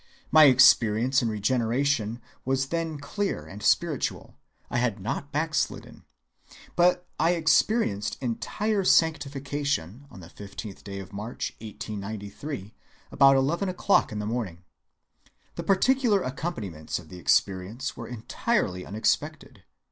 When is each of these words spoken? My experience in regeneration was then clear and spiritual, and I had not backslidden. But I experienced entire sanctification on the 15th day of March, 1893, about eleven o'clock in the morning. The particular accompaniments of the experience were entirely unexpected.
My 0.31 0.45
experience 0.45 1.21
in 1.21 1.29
regeneration 1.29 2.23
was 2.43 2.69
then 2.69 2.97
clear 2.97 3.45
and 3.45 3.61
spiritual, 3.61 4.35
and 4.67 4.77
I 4.77 4.77
had 4.79 4.99
not 4.99 5.31
backslidden. 5.31 6.05
But 6.75 7.05
I 7.19 7.33
experienced 7.35 8.17
entire 8.19 8.83
sanctification 8.83 10.07
on 10.09 10.19
the 10.19 10.27
15th 10.27 10.83
day 10.83 10.97
of 10.97 11.13
March, 11.13 11.51
1893, 11.59 12.73
about 13.11 13.35
eleven 13.35 13.69
o'clock 13.69 14.11
in 14.11 14.17
the 14.17 14.25
morning. 14.25 14.63
The 15.53 15.61
particular 15.61 16.23
accompaniments 16.23 16.97
of 16.97 17.09
the 17.09 17.19
experience 17.19 17.95
were 17.95 18.07
entirely 18.07 18.83
unexpected. 18.83 19.65